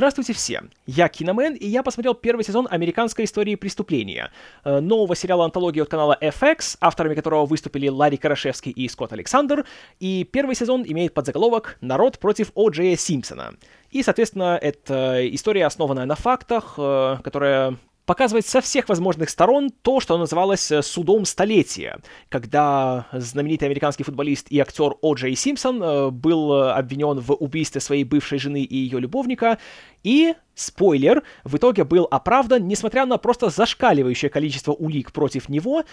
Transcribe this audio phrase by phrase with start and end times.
[0.00, 0.62] Здравствуйте все!
[0.86, 4.32] Я Киномен, и я посмотрел первый сезон «Американской истории преступления»,
[4.64, 9.66] э, нового сериала антологии от канала FX, авторами которого выступили Ларри Карашевский и Скотт Александр,
[9.98, 12.70] и первый сезон имеет подзаголовок «Народ против О.
[12.70, 13.56] Джея Симпсона».
[13.90, 20.00] И, соответственно, это история, основанная на фактах, э, которая показывает со всех возможных сторон то,
[20.00, 25.14] что называлось э, судом столетия, когда знаменитый американский футболист и актер О.
[25.14, 29.58] Джей Симпсон был обвинен в убийстве своей бывшей жены и ее любовника,
[30.02, 35.84] и Спойлер, в итоге был оправдан, несмотря на просто зашкаливающее количество улик против него,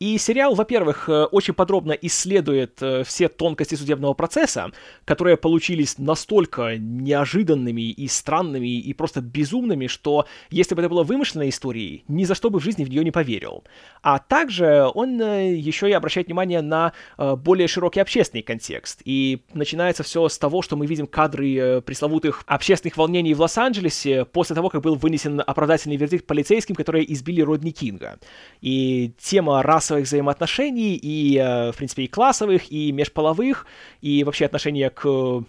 [0.00, 4.72] и сериал, во-первых, э, очень подробно исследует э, все тонкости судебного процесса,
[5.04, 11.48] которые получились настолько неожиданными и странными и просто безумными, что если бы это было вымышленной
[11.48, 13.64] историей, ни за что бы в жизни в нее не поверил.
[14.02, 20.02] А также он э, еще и обращает внимание на более широкий общественный контекст, и начинается
[20.02, 24.82] все с того, что мы видим кадры пресловутых общественных волнений в Лос-Анджелесе, после того, как
[24.82, 28.18] был вынесен оправдательный вердикт полицейским, которые избили Родни Кинга.
[28.60, 33.66] И тема расовых взаимоотношений, и, э, в принципе, и классовых, и межполовых,
[34.02, 35.06] и вообще отношения к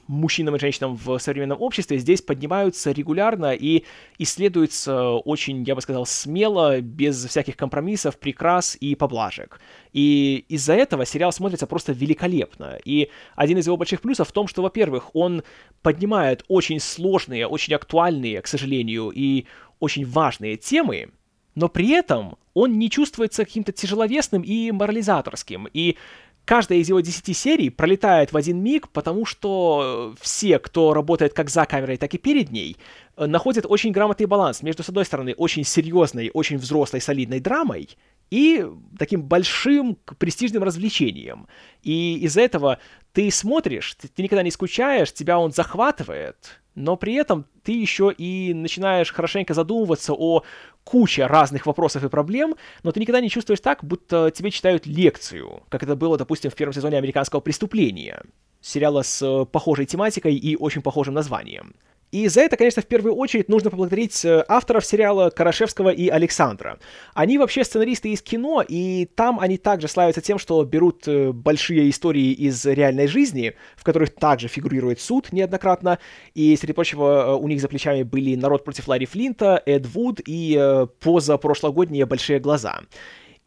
[0.08, 3.83] мужчинам и женщинам в современном обществе здесь поднимаются регулярно и
[4.17, 9.59] исследуются очень, я бы сказал, смело, без всяких компромиссов, прикрас и поблажек.
[9.98, 12.78] И из-за этого сериал смотрится просто великолепно.
[12.86, 15.42] И один из его больших плюсов в том, что, во-первых, он
[15.81, 19.45] поднимает очень сложные, очень актуальные, к сожалению, и
[19.80, 21.09] очень важные темы,
[21.56, 25.68] но при этом он не чувствуется каким-то тяжеловесным и морализаторским.
[25.74, 25.97] И
[26.46, 31.50] каждая из его десяти серий пролетает в один миг, потому что все, кто работает как
[31.50, 32.78] за камерой, так и перед ней,
[33.18, 37.90] находят очень грамотный баланс между, с одной стороны, очень серьезной, очень взрослой, солидной драмой,
[38.30, 38.66] и
[38.98, 41.48] таким большим престижным развлечением.
[41.84, 42.80] И из-за этого
[43.14, 48.14] ты смотришь, ты, ты никогда не скучаешь, тебя он захватывает, но при этом ты еще
[48.16, 50.44] и начинаешь хорошенько задумываться о
[50.84, 55.64] куче разных вопросов и проблем, но ты никогда не чувствуешь так, будто тебе читают лекцию,
[55.70, 58.22] как это было, допустим, в первом сезоне «Американского преступления»,
[58.62, 61.74] сериала с э, похожей тематикой и очень похожим названием.
[62.12, 66.79] И за это, конечно, в первую очередь нужно поблагодарить э, авторов сериала Карашевского и Александра.
[67.13, 71.90] Они вообще сценаристы из кино, и там они также славятся тем, что берут э, большие
[71.90, 76.00] истории из реальной жизни, в которых также фигурирует суд неоднократно,
[76.34, 80.22] и, среди прочего, э, у них за плечами были «Народ против Ларри Флинта», «Эд Вуд»
[80.25, 82.79] и поза прошлогодние «Большие глаза».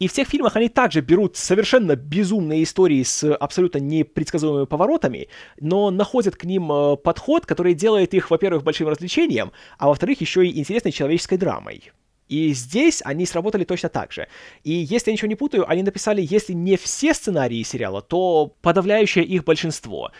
[0.00, 5.28] И в тех фильмах они также берут совершенно безумные истории с абсолютно непредсказуемыми поворотами,
[5.60, 10.46] но находят к ним э, подход, который делает их, во-первых, большим развлечением, а во-вторых, еще
[10.46, 11.92] и интересной человеческой драмой.
[12.30, 14.28] И здесь они сработали точно так же.
[14.62, 19.24] И если я ничего не путаю, они написали, если не все сценарии сериала, то подавляющее
[19.24, 20.12] их большинство.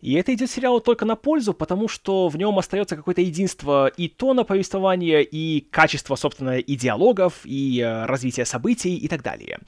[0.00, 4.08] И это идет сериалу только на пользу, потому что в нем остается какое-то единство и
[4.08, 9.58] тона повествования, и качество, собственно, и диалогов, и э, развития событий и так далее.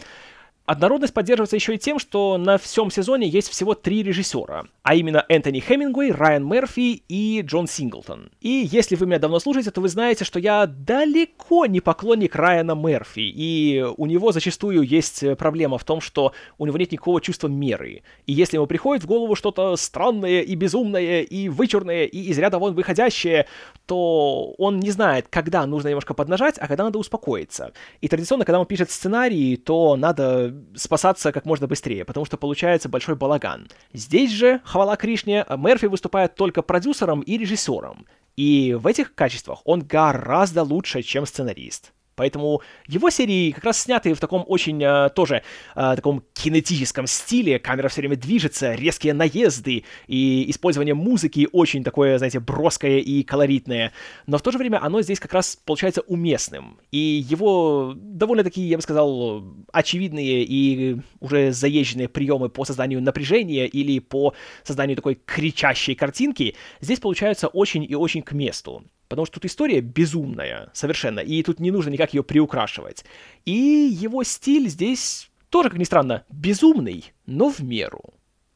[0.71, 5.25] Однородность поддерживается еще и тем, что на всем сезоне есть всего три режиссера, а именно
[5.29, 8.31] Энтони Хемингуэй, Райан Мерфи и Джон Синглтон.
[8.41, 12.77] И если вы меня давно слушаете, то вы знаете, что я далеко не поклонник Райана
[12.77, 17.49] Мерфи, и у него зачастую есть проблема в том, что у него нет никакого чувства
[17.49, 18.05] меры.
[18.27, 22.61] И если ему приходит в голову что-то странное и безумное, и вычурное, и из ряда
[22.61, 23.49] вон выходящее,
[23.87, 27.73] то он не знает, когда нужно немножко поднажать, а когда надо успокоиться.
[28.01, 32.89] И традиционно, когда он пишет сценарий, то надо спасаться как можно быстрее, потому что получается
[32.89, 33.69] большой балаган.
[33.93, 38.07] Здесь же, хвала Кришне, Мерфи выступает только продюсером и режиссером.
[38.37, 41.93] И в этих качествах он гораздо лучше, чем сценарист.
[42.21, 45.43] Поэтому его серии как раз сняты в таком очень э, тоже
[45.75, 47.59] э, таком кинетическом стиле.
[47.59, 53.93] Камера все время движется, резкие наезды и использование музыки очень такое, знаете, броское и колоритное.
[54.27, 56.79] Но в то же время оно здесь как раз получается уместным.
[56.91, 63.99] И его довольно-таки, я бы сказал, очевидные и уже заезженные приемы по созданию напряжения или
[63.99, 68.85] по созданию такой кричащей картинки здесь получаются очень и очень к месту.
[69.11, 73.05] Потому что тут история безумная совершенно, и тут не нужно никак ее приукрашивать.
[73.45, 78.15] И его стиль здесь тоже, как ни странно, безумный, но в меру.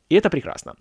[0.08, 0.76] И это прекрасно.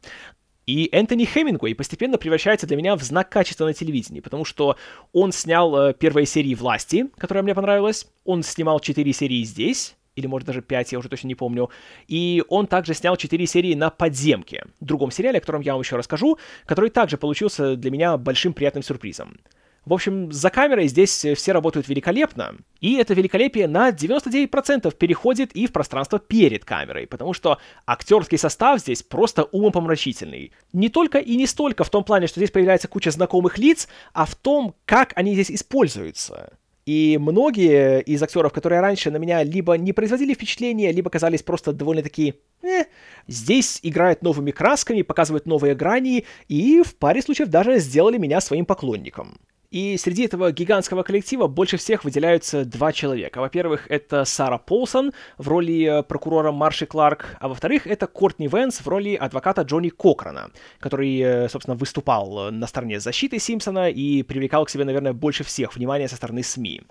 [0.68, 4.78] И Энтони Хемингуэй постепенно превращается для меня в знак качества на телевидении, потому что
[5.12, 10.28] он снял э, первые серии «Власти», которая мне понравилась, он снимал четыре серии здесь, или
[10.28, 11.72] может даже 5, я уже точно не помню.
[12.08, 15.96] И он также снял 4 серии на «Подземке», другом сериале, о котором я вам еще
[15.96, 16.38] расскажу,
[16.68, 19.40] который также получился для меня большим приятным сюрпризом.
[19.86, 25.68] В общем, за камерой здесь все работают великолепно, и это великолепие на 99% переходит и
[25.68, 30.54] в пространство перед камерой, потому что актерский состав здесь просто умопомрачительный.
[30.72, 34.26] Не только и не столько в том плане, что здесь появляется куча знакомых лиц, а
[34.26, 36.54] в том, как они здесь используются.
[36.86, 41.72] И многие из актеров, которые раньше на меня либо не производили впечатления, либо казались просто
[41.72, 42.86] довольно-таки э,
[43.28, 48.66] здесь играют новыми красками, показывают новые грани, и в паре случаев даже сделали меня своим
[48.66, 49.40] поклонником.
[49.74, 53.42] И среди этого гигантского коллектива больше всех выделяются два человека.
[53.42, 58.82] Во-первых, это Сара Полсон в роли э, прокурора Марши Кларк, а во-вторых, это Кортни Венс
[58.82, 64.66] в роли адвоката Джонни Кокрана, который, э, собственно, выступал на стороне защиты Симпсона и привлекал
[64.66, 66.84] к себе, наверное, больше всех внимания со стороны СМИ.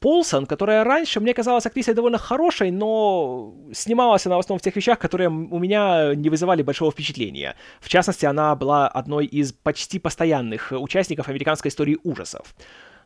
[0.00, 4.76] Полсон, которая раньше мне казалась актрисой довольно хорошей, но снималась она в основном в тех
[4.76, 7.56] вещах, которые у меня не вызывали большого впечатления.
[7.80, 12.54] В частности, она была одной из почти постоянных участников американской истории ужасов.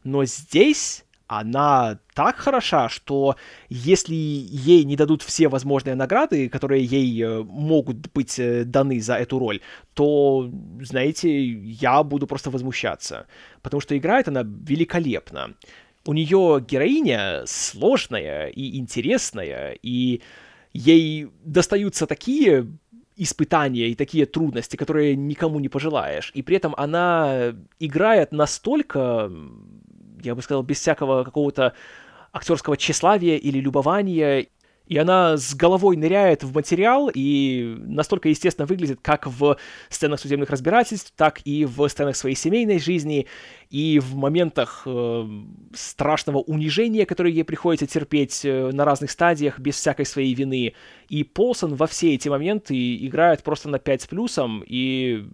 [0.04, 3.36] Но здесь она так хороша, что
[3.70, 9.14] если ей не дадут все возможные награды, которые ей э, могут быть э, даны за
[9.14, 9.60] эту роль,
[9.94, 10.50] то,
[10.82, 13.26] знаете, я буду просто возмущаться.
[13.62, 15.54] Потому что играет она великолепно
[16.04, 20.20] у нее героиня сложная и интересная, и
[20.72, 22.66] ей достаются такие
[23.16, 26.32] испытания и такие трудности, которые никому не пожелаешь.
[26.34, 29.30] И при этом она играет настолько,
[30.22, 31.74] я бы сказал, без всякого какого-то
[32.32, 34.46] актерского тщеславия или любования,
[34.86, 39.56] и она с головой ныряет в материал и настолько естественно выглядит как в
[39.88, 43.26] сценах судебных разбирательств, так и в сценах своей семейной жизни,
[43.70, 45.26] и в моментах э,
[45.74, 50.74] страшного унижения, которое ей приходится терпеть э, на разных стадиях без всякой своей вины.
[51.08, 55.24] И Полсон во все эти моменты играет просто на 5 с плюсом, и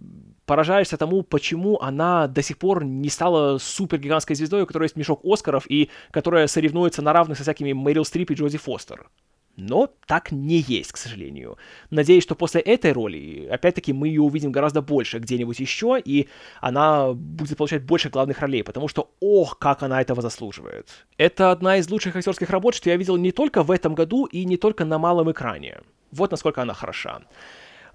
[0.49, 4.95] поражаешься тому, почему она до сих пор не стала супер гигантской звездой, у которой есть
[4.95, 9.09] мешок Оскаров и которая соревнуется на равных со всякими Мэрил Стрип и Джоди Фостер.
[9.55, 11.57] Но так не есть, к сожалению.
[11.89, 16.29] Надеюсь, что после этой роли, опять-таки, мы ее увидим гораздо больше где-нибудь еще, и
[16.61, 21.05] она будет получать больше главных ролей, потому что, ох, как она этого заслуживает.
[21.17, 24.45] Это одна из лучших актерских работ, что я видел не только в этом году и
[24.45, 25.81] не только на малом экране.
[26.11, 27.21] Вот насколько она хороша.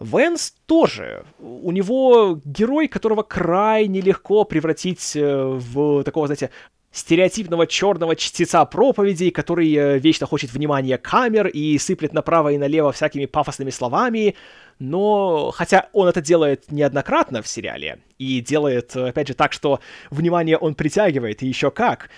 [0.00, 1.24] Вэнс тоже.
[1.38, 6.50] У него герой, которого крайне легко превратить э, в такого, знаете,
[6.94, 12.92] стереотипного черного чтеца проповедей, который э, вечно хочет внимания камер и сыплет направо и налево
[12.92, 14.36] всякими пафосными словами,
[14.78, 19.80] но хотя он это делает неоднократно в сериале и делает, опять же, так, что
[20.10, 22.10] внимание он притягивает, и еще как,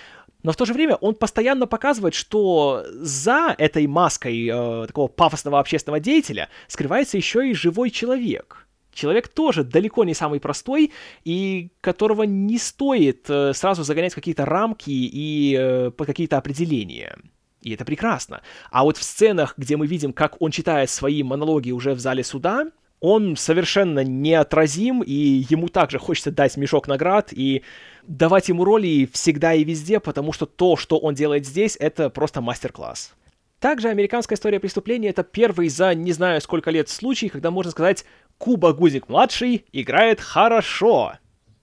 [0.42, 5.58] но в то же время он постоянно показывает, что за этой маской э, такого пафосного
[5.58, 8.62] общественного деятеля скрывается еще и живой человек—
[8.96, 10.92] человек тоже далеко не самый простой,
[11.24, 17.16] и которого не стоит э, сразу загонять в какие-то рамки и э, под какие-то определения.
[17.62, 18.42] И это прекрасно.
[18.70, 22.24] А вот в сценах, где мы видим, как он читает свои монологи уже в зале
[22.24, 22.66] суда,
[23.00, 27.62] он совершенно неотразим, и ему также хочется дать мешок наград и
[28.06, 32.40] давать ему роли всегда и везде, потому что то, что он делает здесь, это просто
[32.40, 33.14] мастер-класс.
[33.58, 38.04] Также американская история преступления— это первый за не знаю сколько лет случай, когда можно сказать
[38.38, 41.14] Куба Гузик-младший играет хорошо.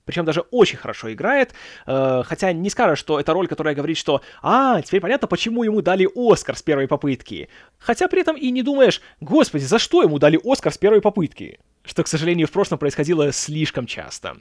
[0.05, 1.53] Причем даже очень хорошо играет,
[1.85, 5.81] э, хотя не скажешь, что это роль, которая говорит, что «А, теперь понятно, почему ему
[5.81, 7.47] дали Оскар с первой попытки».
[7.77, 11.59] Хотя при этом и не думаешь «Господи, за что ему дали Оскар с первой попытки?»
[11.85, 14.37] Что, к сожалению, в прошлом происходило слишком часто.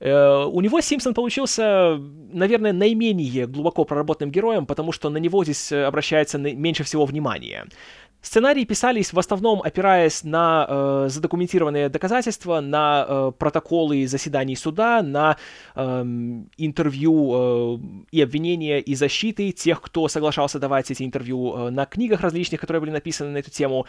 [0.00, 1.98] Э, у него Симпсон получился,
[2.32, 7.66] наверное, наименее глубоко проработанным героем, потому что на него здесь обращается меньше всего внимания.
[8.20, 15.36] Сценарии писались в основном опираясь на э, задокументированные доказательства, на э, протоколы заседаний суда, на
[15.76, 16.02] э,
[16.56, 17.78] интервью э,
[18.10, 22.80] и обвинения и защиты тех, кто соглашался давать эти интервью, э, на книгах различных, которые
[22.80, 23.86] были написаны на эту тему.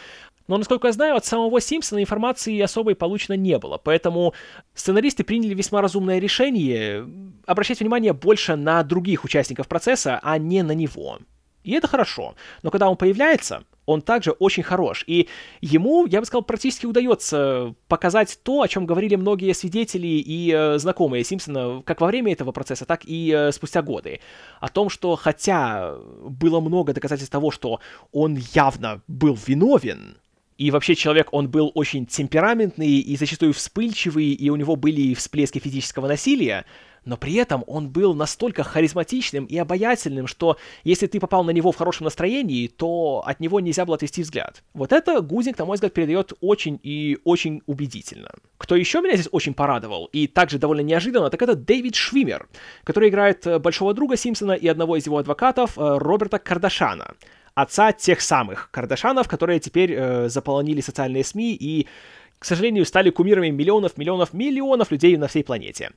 [0.48, 4.36] Но, насколько я знаю, от самого Симпсона информации особой получено не было, поэтому
[4.75, 7.07] сценаристы приняли весьма разумное решение
[7.48, 11.17] обращать внимание больше на других участников процесса, а не на него.
[11.63, 12.36] И это хорошо.
[12.63, 15.03] Но когда он появляется, он также очень хорош.
[15.08, 15.27] И
[15.62, 20.77] ему, я бы сказал, практически удается показать то, о чем говорили многие свидетели и э,
[20.77, 24.19] знакомые Симпсона как во время этого процесса, так и э, спустя годы.
[24.60, 27.79] О том, что хотя было много доказательств того, что
[28.12, 30.17] он явно был виновен,
[30.59, 35.57] И вообще человек, он был очень темпераментный и зачастую вспыльчивый, и у него были всплески
[35.57, 36.65] физического насилия,
[37.05, 41.71] но при этом он был настолько харизматичным и обаятельным, что если ты попал на него
[41.71, 44.61] в хорошем настроении, то от него нельзя было отвести взгляд.
[44.73, 48.29] Вот это Гузник, на мой взгляд, передает очень и очень убедительно.
[48.57, 52.49] Кто еще меня здесь очень порадовал, и также довольно неожиданно, так это Дэвид Швимер,
[52.83, 57.15] который играет э, большого друга Симпсона и одного из его адвокатов, э, Роберта Кардашана
[57.61, 61.87] отца тех самых Кардашанов, которые теперь э, заполонили социальные СМИ и,
[62.37, 65.91] к сожалению, стали кумирами миллионов, миллионов, миллионов людей на всей планете.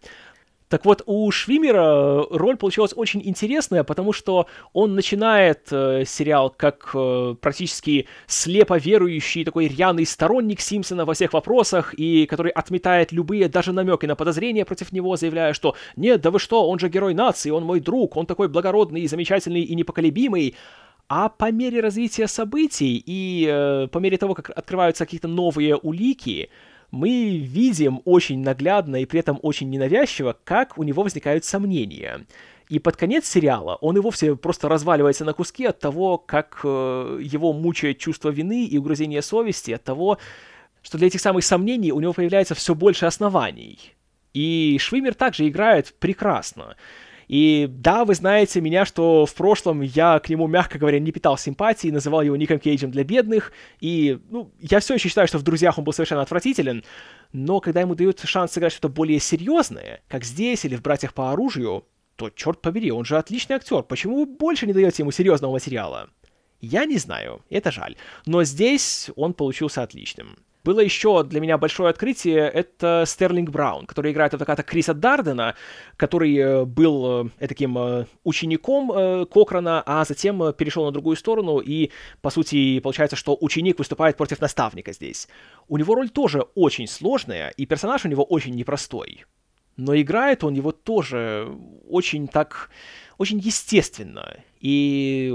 [0.72, 6.92] Так вот, у Швимера роль получилась очень интересная, потому что он начинает э, сериал как
[6.94, 13.50] э, практически слепо верующий, такой рьяный сторонник Симпсона во всех вопросах, и который отметает любые
[13.50, 17.12] даже намеки на подозрения против него, заявляя, что «Нет, да вы что, он же герой
[17.12, 20.56] нации, он мой друг, он такой благородный, замечательный и непоколебимый».
[21.08, 26.48] А по мере развития событий и э, по мере того, как открываются какие-то новые улики,
[26.90, 32.26] мы видим очень наглядно и при этом очень ненавязчиво, как у него возникают сомнения.
[32.68, 37.20] И под конец сериала он и вовсе просто разваливается на куски от того, как э,
[37.22, 40.18] его мучает чувство вины и угрызение совести, от того,
[40.82, 43.92] что для этих самых сомнений у него появляется все больше оснований.
[44.34, 46.76] И Швимер также играет прекрасно.
[47.32, 51.38] И да, вы знаете меня, что в прошлом я к нему, мягко говоря, не питал
[51.38, 55.42] симпатии, называл его Ником Кейджем для бедных, и, ну, я все еще считаю, что в
[55.42, 56.84] «Друзьях» он был совершенно отвратителен,
[57.32, 61.32] но когда ему дают шанс сыграть что-то более серьезное, как здесь или в «Братьях по
[61.32, 61.86] оружию»,
[62.16, 66.10] то, черт побери, он же отличный актер, почему вы больше не даете ему серьезного материала?
[66.60, 67.96] Я не знаю, это жаль,
[68.26, 70.36] но здесь он получился отличным.
[70.64, 75.56] Было еще для меня большое открытие, это Стерлинг Браун, который играет адвоката Криса Дардена,
[75.96, 81.90] который э, был э, таким э, учеником Кокрана, а затем перешел на другую сторону, и,
[82.20, 85.26] по сути, получается, что ученик выступает против наставника здесь.
[85.66, 89.24] У него роль тоже очень сложная, и персонаж у него очень непростой.
[89.76, 91.48] Но играет он его тоже
[91.88, 92.70] очень так
[93.18, 94.36] очень естественно.
[94.60, 95.32] И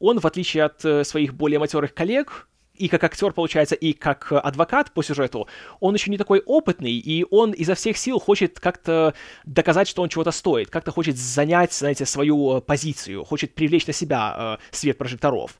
[0.00, 4.92] он, в отличие от своих более матерых коллег, и как актер, получается, и как адвокат
[4.92, 5.48] по сюжету,
[5.80, 9.14] он еще не такой опытный, и он изо всех сил хочет как-то
[9.44, 13.92] доказать, что он чего-то стоит, как-то хочет занять, знаете, свою э, позицию, хочет привлечь на
[13.92, 15.58] себя э, свет прожекторов.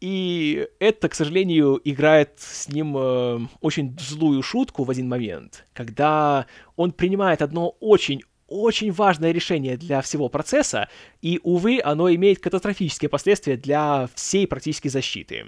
[0.00, 6.46] И это, к сожалению, играет с ним э, очень злую шутку в один момент, когда
[6.76, 10.88] он принимает одно очень очень важное решение для всего процесса,
[11.20, 15.46] и, увы, оно имеет катастрофические последствия для всей практически защиты.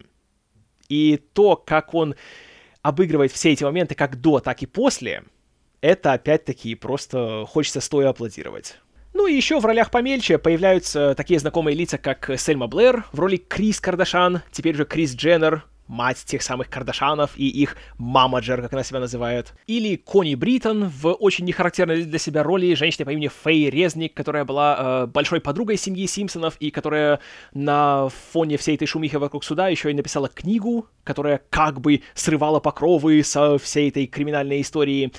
[0.88, 2.14] И то, как он
[2.83, 5.25] обыгрывает все эти моменты как до, так и после,
[5.80, 8.78] это опять-таки просто хочется стоя аплодировать.
[9.14, 13.37] Ну и еще в ролях помельче появляются такие знакомые лица, как Сельма Блэр в роли
[13.37, 18.85] Крис Кардашан, теперь же Крис Дженнер, мать тех самых Кардашанов и их мамаджер, как она
[18.85, 19.54] себя называет.
[19.66, 24.45] Или Кони Бриттон в очень нехарактерной для себя роли женщины по имени Фэй Резник, которая
[24.45, 27.21] была э, большой подругой семьи Симпсонов и которая
[27.52, 32.61] на фоне всей этой шумихи вокруг суда еще и написала книгу, которая как бы срывала
[32.61, 35.12] покровы со всей этой криминальной истории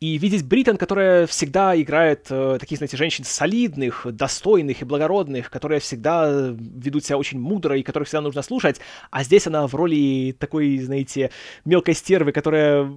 [0.00, 5.80] и видеть Бриттон, которая всегда играет э, таких, знаете, женщин солидных, достойных и благородных, которые
[5.80, 8.80] всегда ведут себя очень мудро и которых всегда нужно слушать,
[9.10, 11.30] а здесь она в роли такой, знаете,
[11.66, 12.90] мелкой стервы, которая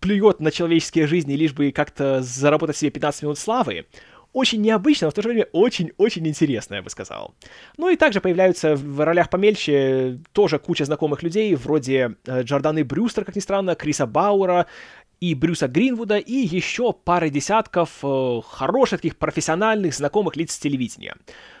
[0.00, 3.86] плюет на человеческие жизни, лишь бы как-то заработать себе 15 минут славы.
[4.32, 7.34] Очень необычно, но в то же время очень-очень интересно, я бы сказал.
[7.76, 13.24] Ну и также появляются в ролях помельче тоже куча знакомых людей, вроде э, Джорданы Брюстер,
[13.24, 14.66] как ни странно, Криса Бауэра,
[15.20, 21.14] и Брюса Гринвуда, и еще пары десятков э, хороших таких профессиональных знакомых лиц телевидения.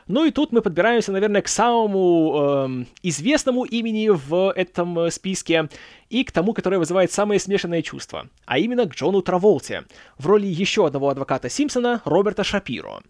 [0.06, 5.68] Ну и тут мы подбираемся, наверное, к самому э, известному имени в этом э, списке
[6.08, 9.84] и к тому, которое вызывает самые смешанные чувства, а именно к Джону Траволте
[10.16, 13.02] в роли еще одного адвоката Симпсона Роберта Шапиро.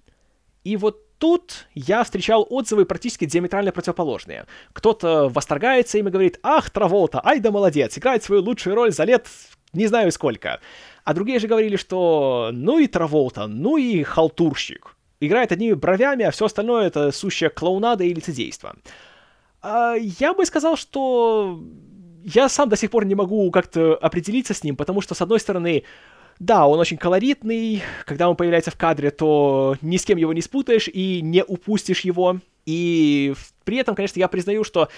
[0.65, 4.47] И вот тут я встречал отзывы практически диаметрально противоположные.
[4.73, 9.05] Кто-то восторгается им и говорит, ах, Траволта, ай да молодец, играет свою лучшую роль за
[9.05, 9.29] лет
[9.73, 10.61] не знаю сколько.
[11.05, 14.97] А другие же говорили, что ну и Траволта, ну и халтурщик.
[15.21, 18.77] Играет одними бровями, а все остальное это сущая клоунада и лицедейство.
[19.63, 21.61] А я бы сказал, что
[22.25, 25.41] я сам до сих пор не могу как-то определиться с ним, потому что, с одной
[25.41, 25.85] стороны,
[26.39, 30.41] да, он очень колоритный, когда он появляется в кадре, то ни с кем его не
[30.41, 32.39] спутаешь и не упустишь его.
[32.65, 33.35] И
[33.65, 34.89] при этом, конечно, я признаю, что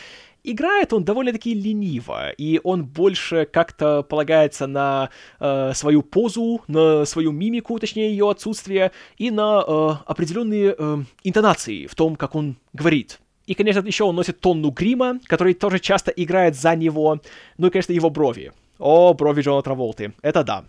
[0.44, 7.32] играет он довольно-таки лениво, и он больше как-то полагается на э, свою позу, на свою
[7.32, 13.20] мимику, точнее ее отсутствие, и на э, определенные э, интонации в том, как он говорит.
[13.46, 17.20] И, конечно, еще он носит тонну грима, который тоже часто играет за него.
[17.58, 18.52] Ну и, конечно, его брови.
[18.78, 20.12] О, брови Джона Траволты.
[20.22, 20.64] Это да.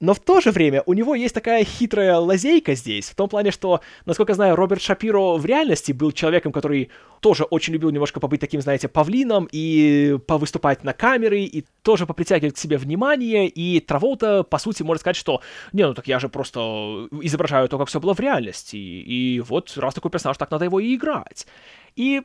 [0.00, 3.50] Но в то же время у него есть такая хитрая лазейка здесь, в том плане,
[3.50, 6.90] что, насколько знаю, Роберт Шапиро в реальности был человеком, который
[7.20, 12.54] тоже очень любил немножко побыть таким, знаете, павлином и повыступать на камеры, и тоже попритягивать
[12.54, 16.28] к себе внимание, и Траволта, по сути, может сказать, что «Не, ну так я же
[16.28, 20.64] просто изображаю то, как все было в реальности, и вот раз такой персонаж, так надо
[20.64, 21.46] его и играть».
[21.96, 22.22] И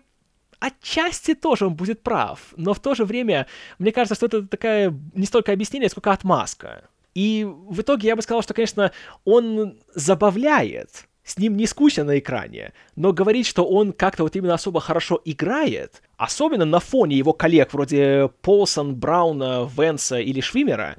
[0.60, 3.48] отчасти тоже он будет прав, но в то же время
[3.80, 6.84] мне кажется, что это такая не столько объяснение, сколько отмазка.
[7.16, 8.92] И в итоге я бы сказал, что, конечно,
[9.24, 14.56] он забавляет, с ним не скучно на экране, но говорить, что он как-то вот именно
[14.56, 20.98] особо хорошо играет, особенно на фоне его коллег вроде Полсон, Брауна, Венса или Швимера,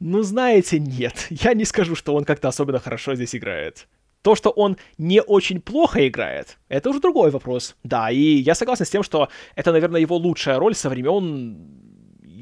[0.00, 3.88] ну, знаете, нет, я не скажу, что он как-то особенно хорошо здесь играет.
[4.22, 7.76] То, что он не очень плохо играет, это уже другой вопрос.
[7.84, 11.83] Да, и я согласен с тем, что это, наверное, его лучшая роль со времен...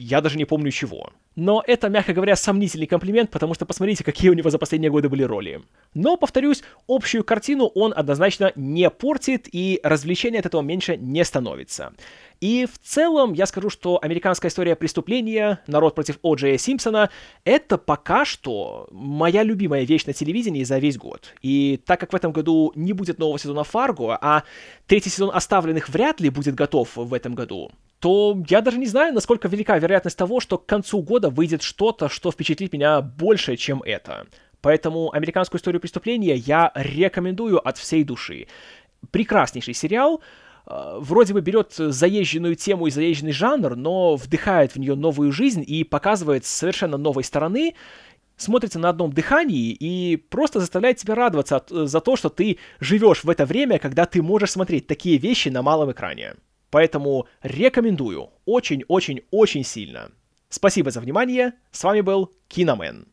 [0.04, 1.11] Я даже не помню чего.
[1.37, 5.09] Но это, мягко говоря, сомнительный комплимент, потому что посмотрите, какие у него за последние годы
[5.09, 5.62] были роли.
[5.94, 11.92] Но, повторюсь, общую картину он однозначно не портит, и развлечения от этого меньше не становится.
[12.40, 16.35] И в целом я скажу, что американская история преступления, народ против О.
[16.35, 17.09] Джея Симпсона,
[17.44, 21.32] это пока что моя любимая вещь на телевидении за весь год.
[21.42, 24.42] И так как в этом году не будет нового сезона Фарго, а
[24.88, 27.71] третий сезон оставленных вряд ли будет готов в этом году,
[28.02, 32.09] то я даже не знаю, насколько велика вероятность того, что к концу года выйдет что-то,
[32.09, 34.26] что впечатлит меня больше, чем это.
[34.61, 38.49] Поэтому «Американскую историю преступления» я рекомендую от всей души.
[39.12, 40.21] Прекраснейший сериал,
[40.66, 45.62] э, вроде бы берет заезженную тему и заезженный жанр, но вдыхает в нее новую жизнь
[45.64, 47.76] и показывает с совершенно новой стороны,
[48.37, 53.23] смотрится на одном дыхании и просто заставляет тебя радоваться от, за то, что ты живешь
[53.23, 56.35] в это время, когда ты можешь смотреть такие вещи на малом экране.
[56.73, 60.11] Поэтому рекомендую очень-очень-очень сильно.
[60.49, 61.52] Спасибо за внимание.
[61.71, 63.12] С вами был Киномен.